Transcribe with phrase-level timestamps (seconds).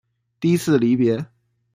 [0.39, 1.27] 第一次的离別